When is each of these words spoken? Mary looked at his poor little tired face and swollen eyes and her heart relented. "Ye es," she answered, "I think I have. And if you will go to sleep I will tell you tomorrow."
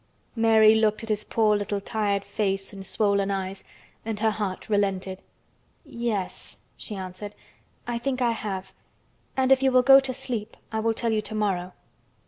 Mary 0.35 0.73
looked 0.73 1.03
at 1.03 1.09
his 1.09 1.23
poor 1.23 1.55
little 1.55 1.79
tired 1.79 2.25
face 2.25 2.73
and 2.73 2.87
swollen 2.87 3.29
eyes 3.29 3.63
and 4.03 4.19
her 4.19 4.31
heart 4.31 4.67
relented. 4.67 5.21
"Ye 5.85 6.09
es," 6.13 6.57
she 6.75 6.95
answered, 6.95 7.35
"I 7.85 7.99
think 7.99 8.19
I 8.19 8.31
have. 8.31 8.73
And 9.37 9.51
if 9.51 9.61
you 9.61 9.71
will 9.71 9.83
go 9.83 9.99
to 9.99 10.11
sleep 10.11 10.57
I 10.71 10.79
will 10.79 10.95
tell 10.95 11.11
you 11.11 11.21
tomorrow." 11.21 11.73